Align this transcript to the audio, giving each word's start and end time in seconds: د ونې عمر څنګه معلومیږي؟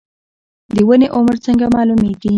د 0.75 0.77
ونې 0.87 1.07
عمر 1.15 1.35
څنګه 1.45 1.65
معلومیږي؟ 1.75 2.29